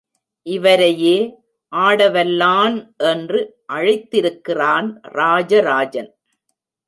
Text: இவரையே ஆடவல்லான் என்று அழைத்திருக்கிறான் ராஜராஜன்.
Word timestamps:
இவரையே 0.43 1.17
ஆடவல்லான் 1.71 2.77
என்று 2.97 3.39
அழைத்திருக்கிறான் 3.73 4.87
ராஜராஜன். 5.01 6.09